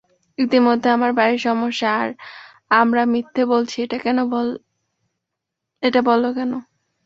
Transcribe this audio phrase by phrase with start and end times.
[0.37, 2.09] ইতিমধ্যে, আমার বাড়িতে সমস্যা, আর
[2.71, 3.77] আমরা মিথ্যা বলছি
[5.83, 6.51] এটা বলল কেন?